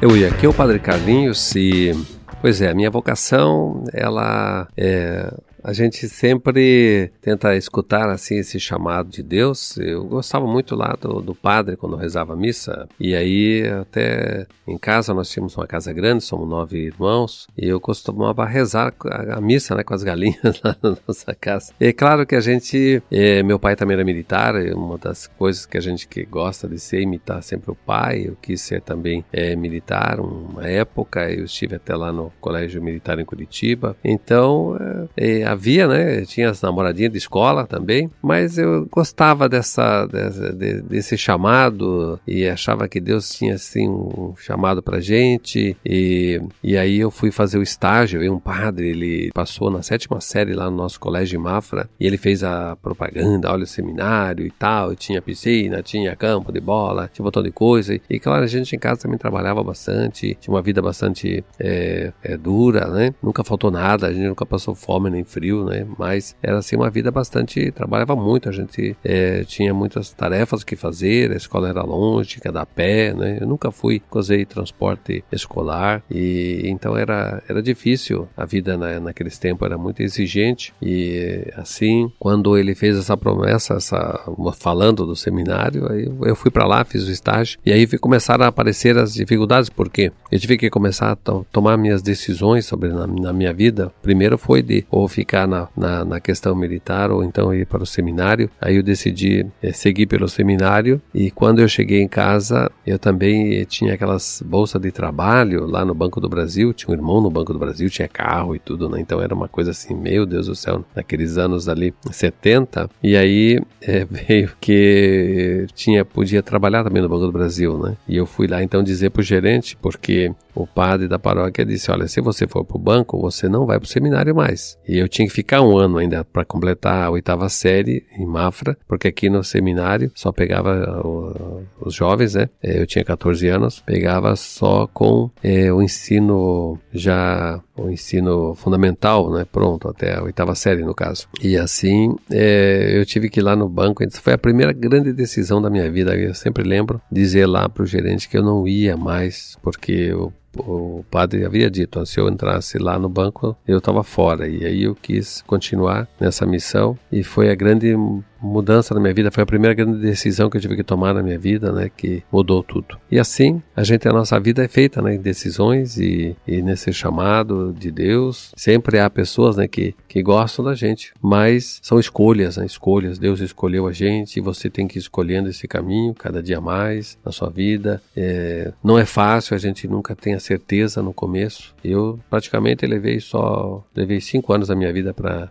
Eu 0.00 0.16
ia 0.16 0.28
aqui 0.28 0.46
é 0.46 0.48
o 0.48 0.54
Padre 0.54 0.78
Carlinhos 0.78 1.54
e 1.54 1.92
Pois 2.40 2.62
é, 2.62 2.70
a 2.70 2.74
minha 2.74 2.90
vocação, 2.90 3.84
ela 3.92 4.66
é 4.74 5.30
a 5.62 5.72
gente 5.72 6.08
sempre 6.08 7.12
tenta 7.20 7.56
escutar 7.56 8.08
assim 8.08 8.38
esse 8.38 8.58
chamado 8.58 9.08
de 9.08 9.22
Deus. 9.22 9.76
Eu 9.76 10.04
gostava 10.04 10.46
muito 10.46 10.74
lá 10.74 10.96
do, 11.00 11.20
do 11.20 11.34
padre 11.34 11.76
quando 11.76 11.96
rezava 11.96 12.36
missa. 12.36 12.88
E 12.98 13.14
aí 13.14 13.66
até 13.68 14.46
em 14.66 14.78
casa 14.78 15.12
nós 15.14 15.28
tínhamos 15.28 15.56
uma 15.56 15.66
casa 15.66 15.92
grande, 15.92 16.24
somos 16.24 16.48
nove 16.48 16.78
irmãos, 16.78 17.46
e 17.56 17.68
eu 17.68 17.80
costumava 17.80 18.44
rezar 18.44 18.94
a, 19.06 19.38
a 19.38 19.40
missa 19.40 19.74
né, 19.74 19.82
com 19.82 19.94
as 19.94 20.02
galinhas 20.02 20.60
lá 20.64 20.76
na 20.82 20.96
nossa 21.06 21.34
casa. 21.34 21.72
E 21.80 21.86
é 21.86 21.92
claro 21.92 22.26
que 22.26 22.34
a 22.34 22.40
gente, 22.40 23.02
é, 23.10 23.42
meu 23.42 23.58
pai 23.58 23.76
também 23.76 23.94
era 23.94 24.04
militar, 24.04 24.54
uma 24.74 24.96
das 24.98 25.26
coisas 25.26 25.66
que 25.66 25.76
a 25.76 25.80
gente 25.80 26.06
que 26.06 26.24
gosta 26.24 26.68
de 26.68 26.78
ser 26.78 27.00
imitar 27.00 27.42
sempre 27.42 27.70
o 27.70 27.74
pai. 27.74 28.24
Eu 28.26 28.36
quis 28.40 28.60
ser 28.60 28.80
também 28.80 29.24
é, 29.32 29.54
militar 29.56 30.20
uma 30.20 30.66
época. 30.66 31.30
Eu 31.30 31.44
estive 31.44 31.76
até 31.76 31.94
lá 31.94 32.12
no 32.12 32.32
colégio 32.40 32.82
militar 32.82 33.18
em 33.18 33.24
Curitiba. 33.24 33.96
Então 34.04 34.76
é, 35.16 35.44
havia, 35.52 35.86
né? 35.86 36.22
Tinha 36.22 36.50
as 36.50 36.62
namoradinhas 36.62 37.12
de 37.12 37.18
escola 37.18 37.66
também, 37.66 38.10
mas 38.22 38.58
eu 38.58 38.86
gostava 38.90 39.48
dessa, 39.48 40.06
dessa 40.06 40.52
de, 40.52 40.80
desse 40.82 41.18
chamado 41.18 42.20
e 42.26 42.46
achava 42.46 42.88
que 42.88 43.00
Deus 43.00 43.30
tinha 43.30 43.54
assim 43.54 43.88
um 43.88 44.34
chamado 44.38 44.82
pra 44.82 45.00
gente 45.00 45.76
e, 45.84 46.40
e 46.62 46.76
aí 46.76 46.98
eu 46.98 47.10
fui 47.10 47.30
fazer 47.30 47.58
o 47.58 47.62
estágio 47.62 48.22
e 48.22 48.30
um 48.30 48.38
padre, 48.38 48.88
ele 48.88 49.30
passou 49.32 49.70
na 49.70 49.82
sétima 49.82 50.20
série 50.20 50.54
lá 50.54 50.70
no 50.70 50.76
nosso 50.76 51.00
colégio 51.00 51.38
em 51.38 51.42
Mafra 51.42 51.88
e 51.98 52.06
ele 52.06 52.16
fez 52.16 52.44
a 52.44 52.76
propaganda, 52.76 53.50
olha 53.50 53.64
o 53.64 53.66
seminário 53.66 54.46
e 54.46 54.50
tal, 54.50 54.92
e 54.92 54.96
tinha 54.96 55.20
piscina, 55.20 55.82
tinha 55.82 56.14
campo 56.14 56.52
de 56.52 56.60
bola, 56.60 57.10
tinha 57.12 57.24
um 57.24 57.26
montão 57.26 57.42
de 57.42 57.50
coisa 57.50 57.98
e 58.08 58.18
claro, 58.18 58.44
a 58.44 58.46
gente 58.46 58.74
em 58.74 58.78
casa 58.78 59.02
também 59.02 59.18
trabalhava 59.18 59.62
bastante, 59.62 60.36
tinha 60.40 60.54
uma 60.54 60.62
vida 60.62 60.80
bastante 60.80 61.44
é, 61.58 62.12
é, 62.22 62.36
dura, 62.36 62.86
né? 62.88 63.14
Nunca 63.22 63.42
faltou 63.42 63.70
nada, 63.70 64.06
a 64.06 64.12
gente 64.12 64.28
nunca 64.28 64.46
passou 64.46 64.74
fome 64.74 65.10
nem 65.10 65.24
frio 65.24 65.39
frio, 65.40 65.64
né? 65.64 65.86
Mas 65.98 66.36
era 66.42 66.58
assim 66.58 66.76
uma 66.76 66.90
vida 66.90 67.10
bastante. 67.10 67.72
trabalhava 67.72 68.14
muito, 68.14 68.50
a 68.50 68.52
gente 68.52 68.94
é, 69.02 69.42
tinha 69.44 69.72
muitas 69.72 70.12
tarefas 70.12 70.62
que 70.62 70.76
fazer, 70.76 71.32
a 71.32 71.36
escola 71.36 71.70
era 71.70 71.82
longe, 71.82 72.30
tinha 72.30 72.42
que 72.42 72.48
andar 72.48 72.62
a 72.62 72.66
pé, 72.66 73.14
né? 73.14 73.38
Eu 73.40 73.46
nunca 73.46 73.70
fui, 73.70 74.02
usei 74.12 74.44
transporte 74.44 75.24
escolar 75.32 76.02
e 76.10 76.62
então 76.64 76.94
era, 76.96 77.42
era 77.48 77.62
difícil. 77.62 78.28
A 78.36 78.44
vida 78.44 78.76
na, 78.76 79.00
naqueles 79.00 79.38
tempos 79.38 79.64
era 79.66 79.78
muito 79.78 80.02
exigente 80.02 80.74
e 80.82 81.46
assim, 81.56 82.12
quando 82.18 82.58
ele 82.58 82.74
fez 82.74 82.98
essa 82.98 83.16
promessa, 83.16 83.74
essa, 83.74 84.20
falando 84.58 85.06
do 85.06 85.16
seminário, 85.16 85.90
aí 85.90 86.06
eu 86.22 86.36
fui 86.36 86.50
para 86.50 86.66
lá, 86.66 86.84
fiz 86.84 87.08
o 87.08 87.10
estágio 87.10 87.58
e 87.64 87.72
aí 87.72 87.86
começaram 87.98 88.44
a 88.44 88.48
aparecer 88.48 88.98
as 88.98 89.14
dificuldades, 89.14 89.70
porque 89.70 90.12
eu 90.30 90.38
tive 90.38 90.58
que 90.58 90.68
começar 90.68 91.12
a 91.12 91.16
to 91.16 91.46
tomar 91.50 91.78
minhas 91.78 92.02
decisões 92.02 92.66
sobre 92.66 92.90
na, 92.90 93.06
na 93.06 93.32
minha 93.32 93.54
vida. 93.54 93.90
Primeiro 94.02 94.36
foi 94.36 94.62
de 94.62 94.84
ou 94.90 95.08
ficar 95.08 95.29
ficar 95.30 95.46
na, 95.46 95.68
na, 95.76 96.04
na, 96.04 96.20
questão 96.20 96.56
militar 96.56 97.12
ou 97.12 97.22
então 97.22 97.54
ir 97.54 97.64
para 97.64 97.84
o 97.84 97.86
seminário. 97.86 98.50
Aí 98.60 98.76
eu 98.76 98.82
decidi 98.82 99.46
é, 99.62 99.72
seguir 99.72 100.06
pelo 100.06 100.28
seminário 100.28 101.00
e 101.14 101.30
quando 101.30 101.60
eu 101.60 101.68
cheguei 101.68 102.02
em 102.02 102.08
casa 102.08 102.70
eu 102.84 102.98
também 102.98 103.64
tinha 103.64 103.94
aquelas 103.94 104.42
bolsas 104.44 104.82
de 104.82 104.90
trabalho 104.90 105.66
lá 105.66 105.84
no 105.84 105.94
Banco 105.94 106.20
do 106.20 106.28
Brasil. 106.28 106.72
Tinha 106.72 106.90
um 106.90 106.98
irmão 106.98 107.20
no 107.20 107.30
Banco 107.30 107.52
do 107.52 107.58
Brasil, 107.60 107.88
tinha 107.88 108.08
carro 108.08 108.56
e 108.56 108.58
tudo, 108.58 108.88
né? 108.88 109.00
Então 109.00 109.20
era 109.20 109.32
uma 109.32 109.46
coisa 109.46 109.70
assim, 109.70 109.94
meu 109.94 110.26
Deus 110.26 110.46
do 110.46 110.56
céu, 110.56 110.84
naqueles 110.96 111.38
anos 111.38 111.68
ali 111.68 111.94
70. 112.10 112.90
E 113.00 113.16
aí 113.16 113.60
é, 113.80 114.04
veio 114.10 114.50
que 114.60 115.66
tinha 115.74 116.04
podia 116.04 116.42
trabalhar 116.42 116.82
também 116.82 117.02
no 117.02 117.08
Banco 117.08 117.26
do 117.26 117.32
Brasil, 117.32 117.78
né? 117.78 117.96
E 118.08 118.16
eu 118.16 118.26
fui 118.26 118.48
lá 118.48 118.62
então 118.64 118.82
dizer 118.82 119.10
para 119.10 119.20
o 119.20 119.22
gerente 119.24 119.76
porque 119.76 120.32
o 120.54 120.66
padre 120.66 121.06
da 121.08 121.18
paróquia 121.18 121.64
disse: 121.64 121.90
Olha, 121.90 122.08
se 122.08 122.20
você 122.20 122.46
for 122.46 122.64
para 122.64 122.76
o 122.76 122.80
banco, 122.80 123.20
você 123.20 123.48
não 123.48 123.66
vai 123.66 123.78
para 123.78 123.86
o 123.86 123.88
seminário 123.88 124.34
mais. 124.34 124.78
E 124.86 124.98
eu 124.98 125.08
tinha 125.08 125.19
que 125.26 125.32
ficar 125.32 125.62
um 125.62 125.76
ano 125.76 125.98
ainda 125.98 126.24
para 126.24 126.44
completar 126.44 127.04
a 127.04 127.10
oitava 127.10 127.48
série 127.48 128.04
em 128.16 128.26
Mafra, 128.26 128.76
porque 128.86 129.08
aqui 129.08 129.28
no 129.28 129.42
seminário 129.42 130.10
só 130.14 130.32
pegava 130.32 131.02
o, 131.04 131.62
os 131.80 131.94
jovens, 131.94 132.34
né? 132.34 132.48
É, 132.62 132.80
eu 132.80 132.86
tinha 132.86 133.04
14 133.04 133.48
anos, 133.48 133.80
pegava 133.80 134.34
só 134.36 134.86
com 134.86 135.30
é, 135.42 135.72
o 135.72 135.82
ensino 135.82 136.78
já 136.92 137.60
o 137.76 137.90
ensino 137.90 138.54
fundamental, 138.54 139.30
né? 139.30 139.46
Pronto, 139.50 139.88
até 139.88 140.16
a 140.16 140.22
oitava 140.22 140.54
série 140.54 140.82
no 140.82 140.94
caso. 140.94 141.26
E 141.42 141.56
assim 141.56 142.14
é, 142.30 142.92
eu 142.94 143.06
tive 143.06 143.30
que 143.30 143.40
ir 143.40 143.42
lá 143.42 143.56
no 143.56 143.68
banco. 143.68 144.04
Foi 144.20 144.34
a 144.34 144.38
primeira 144.38 144.72
grande 144.72 145.12
decisão 145.12 145.62
da 145.62 145.70
minha 145.70 145.90
vida. 145.90 146.14
Eu 146.14 146.34
sempre 146.34 146.62
lembro 146.62 147.00
dizer 147.10 147.46
lá 147.46 147.68
para 147.68 147.82
o 147.82 147.86
gerente 147.86 148.28
que 148.28 148.36
eu 148.36 148.42
não 148.42 148.66
ia 148.68 148.96
mais 148.96 149.56
porque 149.62 149.92
eu 149.92 150.32
o 150.56 151.04
padre 151.10 151.44
havia 151.44 151.70
dito, 151.70 152.04
se 152.04 152.18
eu 152.18 152.28
entrasse 152.28 152.78
lá 152.78 152.98
no 152.98 153.08
banco, 153.08 153.56
eu 153.66 153.78
estava 153.78 154.02
fora. 154.02 154.48
E 154.48 154.64
aí 154.64 154.82
eu 154.84 154.94
quis 154.94 155.42
continuar 155.46 156.08
nessa 156.18 156.44
missão 156.46 156.98
e 157.10 157.22
foi 157.22 157.50
a 157.50 157.54
grande 157.54 157.94
mudança 158.40 158.94
na 158.94 159.00
minha 159.00 159.14
vida, 159.14 159.30
foi 159.30 159.42
a 159.42 159.46
primeira 159.46 159.74
grande 159.74 159.98
decisão 159.98 160.48
que 160.48 160.56
eu 160.56 160.60
tive 160.60 160.76
que 160.76 160.84
tomar 160.84 161.14
na 161.14 161.22
minha 161.22 161.38
vida, 161.38 161.72
né, 161.72 161.90
que 161.94 162.22
mudou 162.32 162.62
tudo. 162.62 162.98
E 163.10 163.18
assim, 163.18 163.62
a 163.74 163.82
gente, 163.82 164.08
a 164.08 164.12
nossa 164.12 164.38
vida 164.38 164.64
é 164.64 164.68
feita, 164.68 165.02
né, 165.02 165.14
em 165.14 165.20
decisões 165.20 165.98
e, 165.98 166.36
e 166.46 166.62
nesse 166.62 166.92
chamado 166.92 167.74
de 167.78 167.90
Deus, 167.90 168.52
sempre 168.56 168.98
há 168.98 169.08
pessoas, 169.10 169.56
né, 169.56 169.68
que, 169.68 169.94
que 170.08 170.22
gostam 170.22 170.64
da 170.64 170.74
gente, 170.74 171.12
mas 171.20 171.80
são 171.82 171.98
escolhas, 171.98 172.56
né, 172.56 172.66
escolhas. 172.66 173.18
Deus 173.18 173.40
escolheu 173.40 173.86
a 173.86 173.92
gente 173.92 174.38
e 174.38 174.40
você 174.40 174.70
tem 174.70 174.86
que 174.86 174.98
ir 174.98 175.00
escolhendo 175.00 175.48
esse 175.48 175.66
caminho 175.68 176.14
cada 176.14 176.42
dia 176.42 176.60
mais 176.60 177.18
na 177.24 177.32
sua 177.32 177.50
vida. 177.50 178.00
É, 178.16 178.72
não 178.82 178.98
é 178.98 179.04
fácil, 179.04 179.54
a 179.54 179.58
gente 179.58 179.86
nunca 179.86 180.14
tem 180.14 180.34
a 180.34 180.40
certeza 180.40 181.02
no 181.02 181.12
começo. 181.12 181.74
Eu 181.82 182.18
praticamente 182.28 182.86
levei 182.86 183.20
só, 183.20 183.84
levei 183.94 184.20
cinco 184.20 184.52
anos 184.52 184.68
da 184.68 184.76
minha 184.76 184.92
vida 184.92 185.12
para 185.12 185.50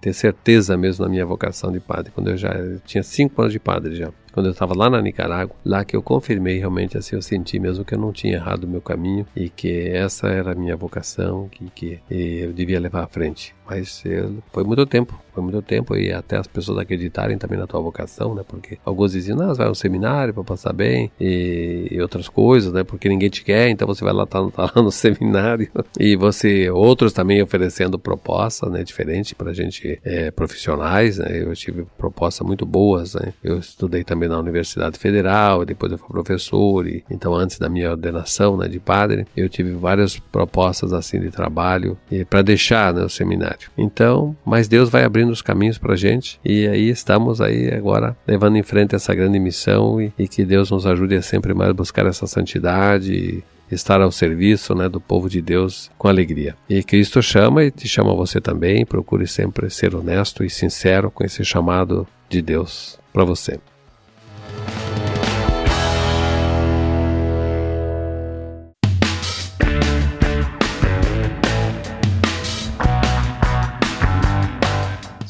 ter 0.00 0.12
certeza 0.12 0.76
mesmo 0.76 1.04
na 1.04 1.10
minha 1.10 1.26
vocação 1.26 1.72
de 1.72 1.80
padre 1.80 2.12
quando 2.20 2.28
eu 2.28 2.36
já 2.36 2.50
tinha 2.84 3.02
cinco 3.02 3.40
anos 3.40 3.52
de 3.52 3.58
padre 3.58 3.96
já. 3.96 4.12
Quando 4.32 4.46
eu 4.46 4.52
estava 4.52 4.74
lá 4.76 4.88
na 4.88 5.00
Nicarágua, 5.00 5.54
lá 5.64 5.84
que 5.84 5.96
eu 5.96 6.02
confirmei 6.02 6.58
realmente 6.58 6.96
assim, 6.96 7.16
eu 7.16 7.22
senti 7.22 7.58
mesmo 7.58 7.84
que 7.84 7.94
eu 7.94 7.98
não 7.98 8.12
tinha 8.12 8.34
errado 8.34 8.64
o 8.64 8.68
meu 8.68 8.80
caminho 8.80 9.26
e 9.34 9.48
que 9.48 9.88
essa 9.88 10.28
era 10.28 10.52
a 10.52 10.54
minha 10.54 10.76
vocação, 10.76 11.48
que, 11.48 11.64
que 11.74 12.00
eu 12.10 12.52
devia 12.52 12.80
levar 12.80 13.04
à 13.04 13.06
frente. 13.06 13.54
Mas 13.70 14.02
eu, 14.04 14.42
foi 14.52 14.64
muito 14.64 14.84
tempo, 14.84 15.16
foi 15.32 15.42
muito 15.44 15.62
tempo 15.62 15.96
e 15.96 16.12
até 16.12 16.36
as 16.36 16.48
pessoas 16.48 16.78
acreditarem 16.78 17.38
também 17.38 17.56
na 17.56 17.68
tua 17.68 17.80
vocação, 17.80 18.34
né? 18.34 18.42
Porque 18.46 18.78
alguns 18.84 19.12
diziam, 19.12 19.38
não, 19.38 19.46
você 19.46 19.58
vai 19.58 19.68
ao 19.68 19.76
seminário 19.76 20.34
para 20.34 20.42
passar 20.42 20.72
bem 20.72 21.08
e, 21.20 21.86
e, 21.88 22.00
outras 22.00 22.28
coisas, 22.28 22.72
né? 22.72 22.82
Porque 22.82 23.08
ninguém 23.08 23.30
te 23.30 23.44
quer, 23.44 23.70
então 23.70 23.86
você 23.86 24.02
vai 24.02 24.12
lá, 24.12 24.26
tá, 24.26 24.44
tá 24.50 24.72
lá 24.74 24.82
no 24.82 24.90
seminário 24.90 25.70
e 26.00 26.16
você, 26.16 26.68
outros 26.68 27.12
também 27.12 27.40
oferecendo 27.40 27.96
propostas, 27.96 28.68
né? 28.72 28.82
Diferentes 28.82 29.32
para 29.34 29.52
gente 29.52 30.00
é, 30.04 30.32
profissionais, 30.32 31.18
né? 31.18 31.40
Eu 31.40 31.54
tive 31.54 31.86
propostas 31.96 32.44
muito 32.44 32.66
boas, 32.66 33.14
né? 33.14 33.32
Eu 33.42 33.58
estudei 33.58 34.02
também 34.02 34.28
na 34.30 34.38
Universidade 34.38 34.98
Federal, 34.98 35.64
depois 35.64 35.92
eu 35.92 35.98
fui 35.98 36.08
professor 36.08 36.86
e 36.86 37.04
então 37.10 37.34
antes 37.34 37.58
da 37.58 37.68
minha 37.68 37.90
ordenação, 37.90 38.56
né, 38.56 38.68
de 38.68 38.80
padre, 38.80 39.26
eu 39.36 39.48
tive 39.48 39.72
várias 39.72 40.18
propostas 40.18 40.92
assim 40.92 41.20
de 41.20 41.30
trabalho 41.30 41.98
para 42.28 42.42
deixar 42.42 42.94
né, 42.94 43.04
o 43.04 43.08
seminário. 43.08 43.70
Então, 43.76 44.36
mas 44.44 44.68
Deus 44.68 44.88
vai 44.88 45.04
abrindo 45.04 45.30
os 45.30 45.42
caminhos 45.42 45.78
para 45.78 45.96
gente 45.96 46.40
e 46.44 46.66
aí 46.66 46.88
estamos 46.88 47.40
aí 47.40 47.72
agora 47.72 48.16
levando 48.26 48.56
em 48.56 48.62
frente 48.62 48.94
essa 48.94 49.14
grande 49.14 49.38
missão 49.38 50.00
e, 50.00 50.12
e 50.18 50.28
que 50.28 50.44
Deus 50.44 50.70
nos 50.70 50.86
ajude 50.86 51.16
a 51.16 51.22
sempre 51.22 51.52
mais 51.52 51.72
buscar 51.72 52.06
essa 52.06 52.26
santidade 52.26 53.12
e, 53.12 53.44
estar 53.74 54.00
ao 54.00 54.10
serviço 54.10 54.74
né, 54.74 54.88
do 54.88 55.00
povo 55.00 55.28
de 55.28 55.40
Deus 55.40 55.90
com 55.96 56.08
alegria. 56.08 56.56
E 56.68 56.82
Cristo 56.82 57.22
chama 57.22 57.64
e 57.64 57.70
te 57.70 57.88
chama 57.88 58.14
você 58.14 58.40
também. 58.40 58.84
Procure 58.84 59.26
sempre 59.26 59.70
ser 59.70 59.94
honesto 59.94 60.44
e 60.44 60.50
sincero 60.50 61.10
com 61.10 61.24
esse 61.24 61.44
chamado 61.44 62.06
de 62.28 62.42
Deus 62.42 62.98
para 63.12 63.24
você. 63.24 63.58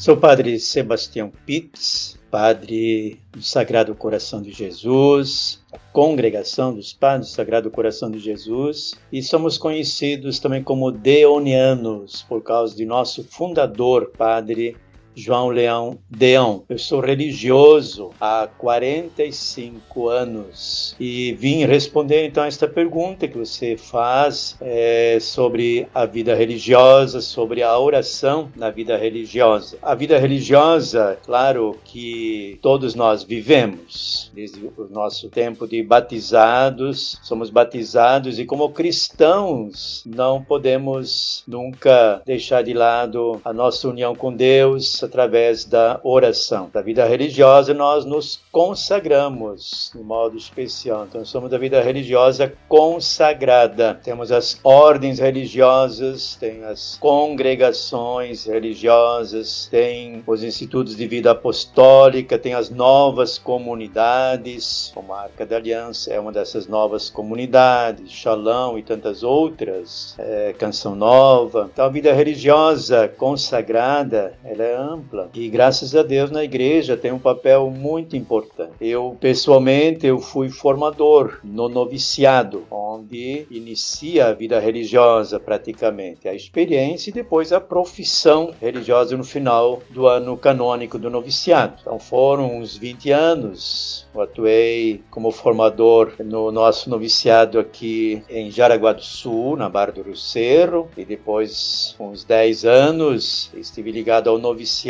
Sou 0.01 0.17
padre 0.17 0.59
Sebastião 0.59 1.31
Pitts, 1.45 2.17
padre 2.31 3.19
do 3.31 3.39
Sagrado 3.43 3.93
Coração 3.93 4.41
de 4.41 4.51
Jesus, 4.51 5.63
a 5.71 5.77
congregação 5.77 6.73
dos 6.73 6.91
padres 6.91 7.29
do 7.29 7.35
Sagrado 7.35 7.69
Coração 7.69 8.09
de 8.09 8.17
Jesus, 8.17 8.95
e 9.13 9.21
somos 9.21 9.59
conhecidos 9.59 10.39
também 10.39 10.63
como 10.63 10.91
deonianos 10.91 12.23
por 12.23 12.41
causa 12.41 12.75
de 12.75 12.83
nosso 12.83 13.23
fundador, 13.23 14.11
padre 14.17 14.75
João 15.15 15.49
Leão 15.49 15.97
Deão. 16.09 16.63
Eu 16.69 16.77
sou 16.77 16.99
religioso 16.99 18.11
há 18.19 18.47
45 18.57 20.07
anos 20.07 20.95
e 20.99 21.33
vim 21.33 21.65
responder 21.65 22.25
então 22.25 22.43
esta 22.43 22.67
pergunta 22.67 23.27
que 23.27 23.37
você 23.37 23.75
faz 23.75 24.57
é, 24.61 25.17
sobre 25.19 25.87
a 25.93 26.05
vida 26.05 26.33
religiosa, 26.35 27.21
sobre 27.21 27.61
a 27.61 27.77
oração 27.77 28.49
na 28.55 28.69
vida 28.69 28.97
religiosa. 28.97 29.77
A 29.81 29.95
vida 29.95 30.17
religiosa, 30.17 31.17
claro 31.25 31.77
que 31.83 32.57
todos 32.61 32.95
nós 32.95 33.23
vivemos 33.23 34.31
desde 34.33 34.65
o 34.77 34.87
nosso 34.89 35.29
tempo 35.29 35.67
de 35.67 35.83
batizados, 35.83 37.19
somos 37.21 37.49
batizados 37.49 38.39
e 38.39 38.45
como 38.45 38.69
cristãos 38.69 40.03
não 40.05 40.43
podemos 40.43 41.43
nunca 41.47 42.21
deixar 42.25 42.63
de 42.63 42.73
lado 42.73 43.41
a 43.43 43.53
nossa 43.53 43.87
união 43.87 44.15
com 44.15 44.33
Deus 44.33 45.00
através 45.05 45.65
da 45.65 45.99
oração. 46.03 46.69
Da 46.73 46.81
vida 46.81 47.05
religiosa, 47.05 47.73
nós 47.73 48.05
nos 48.05 48.39
consagramos 48.51 49.91
de 49.95 50.01
modo 50.01 50.37
especial. 50.37 51.05
Então, 51.07 51.23
somos 51.25 51.49
da 51.49 51.57
vida 51.57 51.81
religiosa 51.81 52.53
consagrada. 52.67 53.99
Temos 54.03 54.31
as 54.31 54.59
ordens 54.63 55.19
religiosas, 55.19 56.35
tem 56.35 56.63
as 56.63 56.97
congregações 56.99 58.45
religiosas, 58.45 59.67
tem 59.69 60.23
os 60.25 60.43
institutos 60.43 60.95
de 60.95 61.07
vida 61.07 61.31
apostólica, 61.31 62.37
tem 62.37 62.53
as 62.53 62.69
novas 62.69 63.37
comunidades, 63.37 64.91
como 64.93 65.13
a 65.13 65.21
Arca 65.23 65.45
da 65.45 65.57
Aliança 65.57 66.13
é 66.13 66.19
uma 66.19 66.31
dessas 66.31 66.67
novas 66.67 67.09
comunidades, 67.09 68.11
Shalom 68.11 68.77
e 68.77 68.83
tantas 68.83 69.23
outras, 69.23 70.15
é, 70.17 70.53
Canção 70.57 70.95
Nova. 70.95 71.69
Então, 71.71 71.85
a 71.85 71.89
vida 71.89 72.13
religiosa 72.13 73.07
consagrada, 73.07 74.33
ela 74.43 74.63
é 74.63 74.90
ampla 74.91 75.29
e 75.33 75.47
graças 75.49 75.95
a 75.95 76.03
Deus 76.03 76.31
na 76.31 76.43
igreja 76.43 76.97
tem 76.97 77.11
um 77.11 77.19
papel 77.19 77.69
muito 77.69 78.15
importante. 78.15 78.73
Eu 78.79 79.17
pessoalmente 79.19 80.05
eu 80.05 80.19
fui 80.19 80.49
formador 80.49 81.39
no 81.43 81.69
noviciado, 81.69 82.63
onde 82.69 83.45
inicia 83.49 84.27
a 84.27 84.33
vida 84.33 84.59
religiosa 84.59 85.39
praticamente, 85.39 86.27
a 86.27 86.33
experiência 86.33 87.09
e 87.09 87.13
depois 87.13 87.51
a 87.51 87.61
profissão 87.61 88.53
religiosa 88.59 89.15
no 89.15 89.23
final 89.23 89.81
do 89.89 90.07
ano 90.07 90.37
canônico 90.37 90.97
do 90.97 91.09
noviciado. 91.09 91.75
Então 91.81 91.99
foram 91.99 92.57
uns 92.57 92.77
20 92.77 93.11
anos 93.11 94.07
eu 94.13 94.21
atuei 94.21 95.01
como 95.09 95.31
formador 95.31 96.13
no 96.19 96.51
nosso 96.51 96.89
noviciado 96.89 97.57
aqui 97.57 98.21
em 98.29 98.51
Jaraguá 98.51 98.91
do 98.91 99.03
Sul, 99.03 99.55
na 99.55 99.69
Barra 99.69 99.93
do 99.93 100.01
Rio 100.01 100.17
Cerro, 100.17 100.89
e 100.97 101.05
depois, 101.05 101.95
uns 101.97 102.25
10 102.25 102.65
anos, 102.65 103.49
estive 103.53 103.89
ligado 103.89 104.29
ao 104.29 104.37
noviciado 104.37 104.80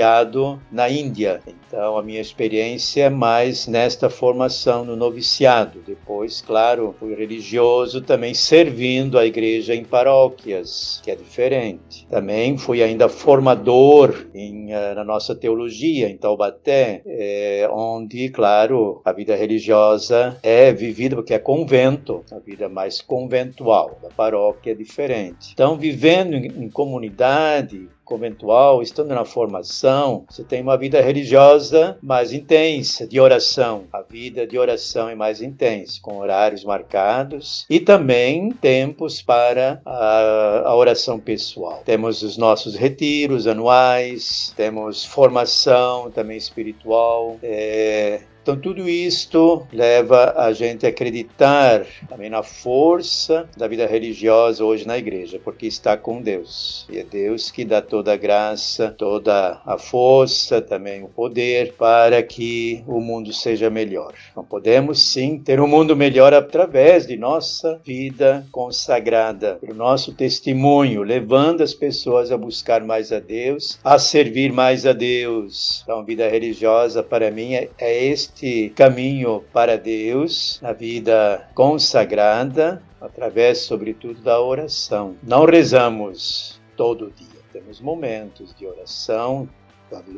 na 0.71 0.89
Índia. 0.89 1.41
Então, 1.47 1.97
a 1.97 2.03
minha 2.03 2.19
experiência 2.19 3.03
é 3.05 3.09
mais 3.09 3.67
nesta 3.67 4.09
formação 4.09 4.83
no 4.83 4.95
noviciado. 4.95 5.79
Depois, 5.85 6.41
claro, 6.41 6.95
fui 6.99 7.15
religioso 7.15 8.01
também 8.01 8.33
servindo 8.33 9.17
a 9.17 9.25
igreja 9.25 9.73
em 9.73 9.83
paróquias, 9.83 10.99
que 11.03 11.11
é 11.11 11.15
diferente. 11.15 12.05
Também 12.09 12.57
fui 12.57 12.83
ainda 12.83 13.07
formador 13.07 14.27
em, 14.33 14.73
eh, 14.73 14.93
na 14.93 15.03
nossa 15.03 15.33
teologia 15.33 16.09
em 16.09 16.17
Taubaté, 16.17 17.01
é, 17.05 17.69
onde, 17.71 18.29
claro, 18.29 19.01
a 19.05 19.11
vida 19.11 19.35
religiosa 19.35 20.37
é 20.43 20.71
vivida 20.73 21.15
porque 21.15 21.33
é 21.33 21.39
convento, 21.39 22.23
a 22.31 22.39
vida 22.39 22.67
mais 22.67 23.01
conventual, 23.01 23.97
da 24.01 24.09
paróquia 24.09 24.71
é 24.71 24.75
diferente. 24.75 25.51
Então, 25.53 25.77
vivendo 25.77 26.35
em, 26.35 26.47
em 26.47 26.69
comunidade, 26.69 27.89
conventual, 28.11 28.81
estando 28.81 29.15
na 29.15 29.23
formação, 29.23 30.25
você 30.29 30.43
tem 30.43 30.61
uma 30.61 30.77
vida 30.77 30.99
religiosa 30.99 31.97
mais 32.03 32.33
intensa, 32.33 33.07
de 33.07 33.21
oração. 33.21 33.85
A 33.93 34.01
vida 34.01 34.45
de 34.45 34.57
oração 34.57 35.07
é 35.07 35.15
mais 35.15 35.41
intensa, 35.41 35.97
com 36.01 36.17
horários 36.17 36.65
marcados 36.65 37.65
e 37.69 37.79
também 37.79 38.51
tempos 38.51 39.21
para 39.21 39.81
a, 39.85 40.63
a 40.65 40.75
oração 40.75 41.17
pessoal. 41.17 41.81
Temos 41.85 42.21
os 42.21 42.35
nossos 42.37 42.75
retiros 42.75 43.47
anuais, 43.47 44.53
temos 44.57 45.05
formação 45.05 46.11
também 46.11 46.35
espiritual, 46.35 47.37
é, 47.41 48.23
então, 48.41 48.57
tudo 48.57 48.89
isto 48.89 49.67
leva 49.71 50.33
a 50.35 50.51
gente 50.51 50.83
a 50.83 50.89
acreditar 50.89 51.85
também 52.09 52.27
na 52.27 52.41
força 52.41 53.47
da 53.55 53.67
vida 53.67 53.85
religiosa 53.85 54.65
hoje 54.65 54.87
na 54.87 54.97
igreja, 54.97 55.39
porque 55.43 55.67
está 55.67 55.95
com 55.95 56.19
Deus. 56.19 56.87
E 56.89 56.97
é 56.97 57.03
Deus 57.03 57.51
que 57.51 57.63
dá 57.63 57.83
toda 57.83 58.13
a 58.13 58.17
graça, 58.17 58.95
toda 58.97 59.61
a 59.63 59.77
força, 59.77 60.59
também 60.59 61.03
o 61.03 61.07
poder 61.07 61.73
para 61.73 62.23
que 62.23 62.83
o 62.87 62.99
mundo 62.99 63.31
seja 63.31 63.69
melhor. 63.69 64.15
Então, 64.31 64.43
podemos 64.43 65.11
sim 65.11 65.37
ter 65.37 65.61
um 65.61 65.67
mundo 65.67 65.95
melhor 65.95 66.33
através 66.33 67.05
de 67.05 67.17
nossa 67.17 67.79
vida 67.85 68.43
consagrada, 68.51 69.59
pelo 69.61 69.75
nosso 69.75 70.13
testemunho, 70.13 71.03
levando 71.03 71.61
as 71.61 71.75
pessoas 71.75 72.31
a 72.31 72.37
buscar 72.37 72.83
mais 72.83 73.11
a 73.11 73.19
Deus, 73.19 73.77
a 73.83 73.99
servir 73.99 74.51
mais 74.51 74.83
a 74.87 74.93
Deus. 74.93 75.81
Então, 75.83 76.03
vida 76.03 76.27
religiosa 76.27 77.03
para 77.03 77.29
mim 77.29 77.53
é, 77.53 77.69
é 77.77 78.03
este 78.03 78.30
este 78.33 78.69
caminho 78.69 79.43
para 79.53 79.77
Deus, 79.77 80.59
na 80.61 80.73
vida 80.73 81.47
consagrada, 81.53 82.81
através, 82.99 83.59
sobretudo, 83.59 84.21
da 84.21 84.41
oração. 84.41 85.15
Não 85.21 85.45
rezamos 85.45 86.59
todo 86.75 87.11
dia, 87.11 87.41
temos 87.53 87.79
momentos 87.79 88.55
de 88.55 88.65
oração, 88.65 89.47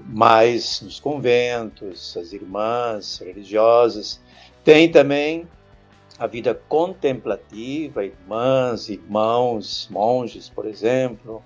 mais 0.05 0.81
nos 0.81 0.99
conventos, 0.99 2.15
as 2.15 2.31
irmãs 2.31 3.19
religiosas. 3.19 4.21
Tem 4.63 4.89
também 4.89 5.47
a 6.19 6.27
vida 6.27 6.53
contemplativa, 6.69 8.05
irmãs, 8.05 8.87
irmãos, 8.87 9.87
monges, 9.91 10.47
por 10.47 10.65
exemplo, 10.65 11.43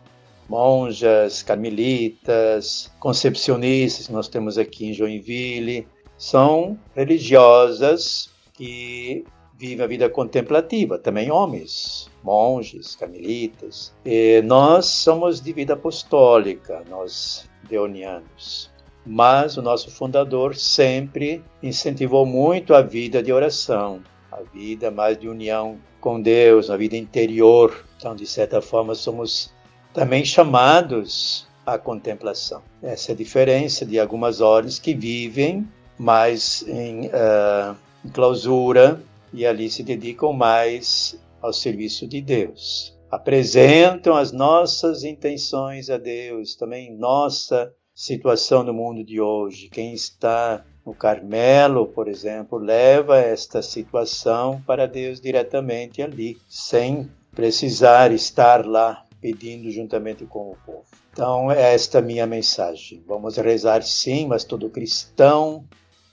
monjas, 0.48 1.42
carmelitas, 1.42 2.92
concepcionistas, 3.00 4.10
nós 4.10 4.28
temos 4.28 4.58
aqui 4.58 4.88
em 4.88 4.94
Joinville, 4.94 5.88
são 6.18 6.78
religiosas 6.96 8.30
que 8.54 9.26
vivem 9.58 9.84
a 9.84 9.88
vida 9.88 10.10
contemplativa, 10.10 11.00
também 11.00 11.32
homens, 11.32 12.10
monges, 12.24 12.96
carmelitas. 12.96 13.94
E 14.06 14.42
nós 14.44 14.86
somos 14.86 15.42
de 15.42 15.52
vida 15.54 15.74
apostólica, 15.74 16.84
nós 16.90 17.50
deonianos. 17.68 18.70
mas 19.08 19.56
o 19.56 19.62
nosso 19.62 19.90
fundador 19.90 20.56
sempre 20.56 21.42
incentivou 21.64 22.26
muito 22.26 22.74
a 22.74 22.82
vida 22.82 23.24
de 23.24 23.32
oração, 23.32 24.02
a 24.30 24.42
vida 24.42 24.92
mais 24.92 25.18
de 25.18 25.30
união 25.30 25.78
com 26.02 26.22
Deus, 26.22 26.70
a 26.70 26.76
vida 26.76 26.98
interior. 26.98 27.86
Então, 27.96 28.14
de 28.16 28.26
certa 28.26 28.62
forma, 28.62 28.94
somos 28.94 29.54
também 29.94 30.26
chamados 30.26 31.48
à 31.66 31.78
contemplação. 31.78 32.62
Essa 32.84 33.12
é 33.12 33.14
a 33.14 33.18
diferença 33.18 33.86
de 33.86 33.98
algumas 33.98 34.42
ordens 34.42 34.78
que 34.78 34.94
vivem 34.94 35.68
mais 35.98 36.64
em, 36.68 37.08
uh, 37.08 37.76
em 38.06 38.10
clausura 38.10 39.02
e 39.34 39.46
ali 39.46 39.70
se 39.70 39.84
dedicam 39.84 40.34
mais 40.34 41.20
ao 41.42 41.54
serviço 41.54 42.08
de 42.08 42.22
Deus. 42.22 42.98
Apresentam 43.10 44.16
as 44.16 44.32
nossas 44.32 45.04
intenções 45.04 45.90
a 45.90 45.98
Deus, 45.98 46.56
também 46.56 46.96
nossa 46.98 47.74
situação 47.96 48.64
no 48.64 48.74
mundo 48.74 49.04
de 49.04 49.20
hoje. 49.20 49.70
Quem 49.70 49.94
está 49.94 50.64
no 50.86 50.94
Carmelo, 50.94 51.88
por 51.88 52.08
exemplo, 52.08 52.58
leva 52.58 53.18
esta 53.18 53.62
situação 53.62 54.62
para 54.66 54.88
Deus 54.88 55.20
diretamente 55.20 56.02
ali, 56.02 56.38
sem 56.48 57.10
precisar 57.34 58.12
estar 58.12 58.66
lá 58.66 59.04
pedindo 59.20 59.70
juntamente 59.72 60.26
com 60.26 60.52
o 60.52 60.58
povo. 60.66 60.86
Então, 61.12 61.52
é 61.52 61.74
esta 61.74 62.02
minha 62.02 62.28
mensagem. 62.28 63.04
Vamos 63.08 63.38
rezar 63.38 63.82
sim, 63.84 64.28
mas 64.28 64.44
todo 64.44 64.70
cristão 64.70 65.66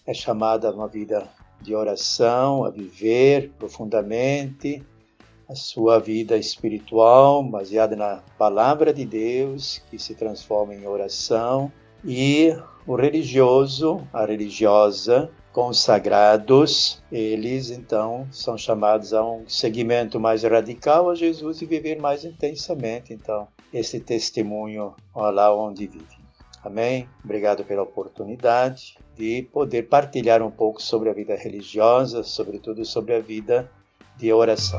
é 0.07 0.13
chamado 0.13 0.67
a 0.67 0.71
uma 0.71 0.89
vida 0.89 1.29
de 1.61 1.75
oração, 1.75 2.65
a 2.65 2.71
viver 2.71 3.53
profundamente 3.59 4.83
a 5.49 5.55
sua 5.55 5.99
vida 5.99 6.37
espiritual, 6.37 7.43
baseada 7.43 7.95
na 7.95 8.23
palavra 8.39 8.93
de 8.93 9.05
Deus, 9.05 9.83
que 9.91 9.99
se 9.99 10.15
transforma 10.15 10.75
em 10.75 10.87
oração, 10.87 11.71
e 12.05 12.55
o 12.87 12.95
religioso, 12.95 14.07
a 14.13 14.25
religiosa, 14.25 15.31
consagrados, 15.53 17.03
eles 17.13 17.71
então 17.71 18.27
são 18.31 18.59
chamados 18.59 19.15
a 19.15 19.25
um 19.25 19.49
seguimento 19.49 20.19
mais 20.19 20.43
radical 20.43 21.09
a 21.09 21.15
Jesus 21.15 21.63
e 21.63 21.67
viver 21.67 22.01
mais 22.01 22.25
intensamente, 22.25 23.13
então, 23.13 23.47
esse 23.73 24.01
testemunho 24.01 24.95
lá 25.15 25.55
onde 25.55 25.87
vivem. 25.87 26.24
Amém? 26.65 27.07
Obrigado 27.23 27.63
pela 27.63 27.83
oportunidade 27.83 28.97
de 29.15 29.47
poder 29.53 29.83
partilhar 29.83 30.43
um 30.43 30.51
pouco 30.51 30.81
sobre 30.81 31.11
a 31.11 31.13
vida 31.13 31.37
religiosa, 31.37 32.23
sobretudo 32.23 32.83
sobre 32.87 33.15
a 33.15 33.21
vida 33.21 33.71
de 34.17 34.33
oração. 34.33 34.79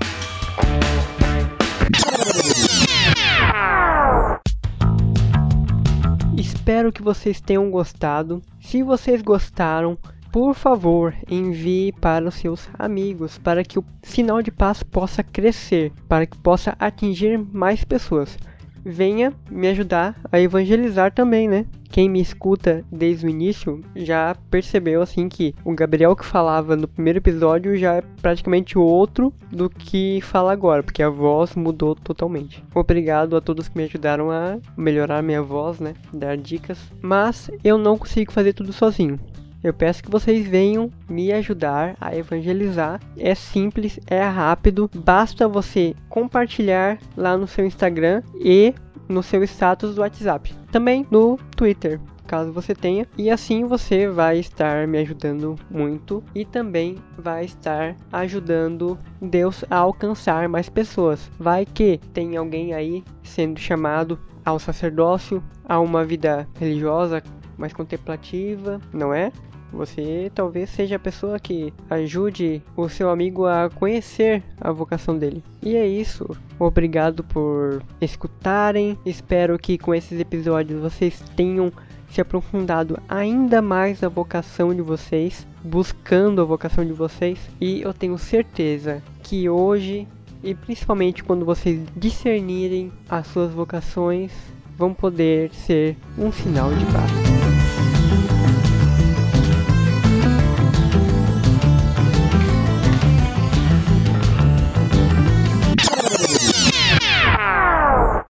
Espero 6.35 6.91
que 6.91 7.03
vocês 7.03 7.39
tenham 7.39 7.69
gostado. 7.69 8.41
Se 8.59 8.81
vocês 8.81 9.21
gostaram, 9.21 9.95
por 10.31 10.55
favor, 10.55 11.15
envie 11.29 11.91
para 11.93 12.27
os 12.27 12.35
seus 12.35 12.67
amigos 12.79 13.37
para 13.37 13.63
que 13.63 13.77
o 13.77 13.85
sinal 14.01 14.41
de 14.41 14.51
paz 14.51 14.81
possa 14.81 15.23
crescer, 15.23 15.93
para 16.09 16.25
que 16.25 16.37
possa 16.39 16.75
atingir 16.79 17.37
mais 17.37 17.83
pessoas. 17.83 18.37
Venha 18.85 19.33
me 19.49 19.67
ajudar 19.67 20.15
a 20.31 20.39
evangelizar 20.39 21.11
também, 21.11 21.47
né? 21.47 21.65
Quem 21.89 22.07
me 22.07 22.21
escuta 22.21 22.83
desde 22.91 23.25
o 23.25 23.29
início 23.29 23.81
já 23.95 24.35
percebeu 24.51 25.01
assim 25.01 25.27
que 25.27 25.55
o 25.63 25.73
Gabriel 25.73 26.15
que 26.15 26.25
falava 26.25 26.75
no 26.75 26.87
primeiro 26.87 27.19
episódio 27.19 27.75
já 27.77 27.95
é 27.95 28.03
praticamente 28.21 28.77
outro 28.77 29.33
do 29.51 29.69
que 29.69 30.19
fala 30.21 30.51
agora, 30.51 30.83
porque 30.83 31.01
a 31.01 31.09
voz 31.09 31.55
mudou 31.55 31.95
totalmente. 31.95 32.63
Obrigado 32.75 33.35
a 33.35 33.41
todos 33.41 33.67
que 33.67 33.77
me 33.77 33.85
ajudaram 33.85 34.29
a 34.29 34.57
melhorar 34.77 35.23
minha 35.23 35.41
voz, 35.41 35.79
né? 35.79 35.93
Dar 36.13 36.37
dicas, 36.37 36.77
mas 37.01 37.49
eu 37.63 37.77
não 37.77 37.97
consigo 37.97 38.31
fazer 38.31 38.53
tudo 38.53 38.73
sozinho. 38.73 39.19
Eu 39.65 39.73
peço 39.73 40.03
que 40.03 40.11
vocês 40.11 40.47
venham 40.47 40.91
me 41.09 41.33
ajudar 41.33 41.97
a 41.99 42.15
evangelizar. 42.15 43.01
É 43.17 43.33
simples, 43.33 43.99
é 44.05 44.21
rápido, 44.21 44.87
basta 44.93 45.47
você 45.47 45.95
compartilhar 46.07 46.99
lá 47.17 47.35
no 47.35 47.47
seu 47.47 47.65
Instagram 47.65 48.21
e 48.39 48.75
no 49.09 49.23
seu 49.23 49.43
status 49.43 49.95
do 49.95 50.01
WhatsApp. 50.01 50.53
Também 50.71 51.03
no 51.09 51.39
Twitter, 51.57 51.99
caso 52.27 52.51
você 52.51 52.75
tenha. 52.75 53.07
E 53.17 53.31
assim 53.31 53.65
você 53.65 54.07
vai 54.07 54.37
estar 54.37 54.87
me 54.87 54.99
ajudando 54.99 55.55
muito 55.67 56.23
e 56.35 56.45
também 56.45 56.97
vai 57.17 57.45
estar 57.45 57.95
ajudando 58.13 58.99
Deus 59.19 59.65
a 59.67 59.77
alcançar 59.77 60.47
mais 60.47 60.69
pessoas. 60.69 61.31
Vai 61.39 61.65
que 61.65 61.99
tem 62.13 62.37
alguém 62.37 62.75
aí 62.75 63.03
sendo 63.23 63.59
chamado 63.59 64.19
ao 64.45 64.59
sacerdócio, 64.59 65.43
a 65.67 65.79
uma 65.79 66.05
vida 66.05 66.47
religiosa 66.59 67.23
mais 67.57 67.73
contemplativa, 67.73 68.79
não 68.93 69.13
é? 69.13 69.31
Você 69.71 70.31
talvez 70.33 70.69
seja 70.69 70.95
a 70.95 70.99
pessoa 70.99 71.39
que 71.39 71.73
ajude 71.89 72.61
o 72.75 72.87
seu 72.87 73.09
amigo 73.09 73.45
a 73.45 73.69
conhecer 73.69 74.43
a 74.59 74.71
vocação 74.71 75.17
dele. 75.17 75.43
E 75.61 75.75
é 75.75 75.85
isso. 75.85 76.25
Obrigado 76.57 77.23
por 77.23 77.83
escutarem. 77.99 78.97
Espero 79.05 79.59
que 79.59 79.77
com 79.77 79.93
esses 79.93 80.19
episódios 80.19 80.81
vocês 80.81 81.21
tenham 81.35 81.71
se 82.09 82.21
aprofundado 82.21 82.97
ainda 83.09 83.61
mais 83.61 83.99
na 83.99 84.07
vocação 84.07 84.73
de 84.73 84.81
vocês, 84.81 85.45
buscando 85.61 86.41
a 86.41 86.45
vocação 86.45 86.85
de 86.85 86.93
vocês. 86.93 87.37
E 87.59 87.81
eu 87.81 87.93
tenho 87.93 88.17
certeza 88.17 89.03
que 89.21 89.49
hoje, 89.49 90.07
e 90.41 90.55
principalmente 90.55 91.23
quando 91.23 91.43
vocês 91.43 91.81
discernirem 91.95 92.91
as 93.09 93.27
suas 93.27 93.51
vocações, 93.51 94.31
vão 94.77 94.93
poder 94.93 95.53
ser 95.53 95.97
um 96.17 96.31
sinal 96.31 96.73
de 96.73 96.85
paz. 96.85 97.34